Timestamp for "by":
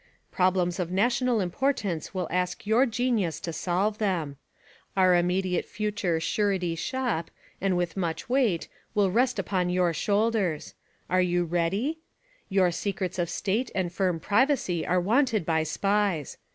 15.45-15.61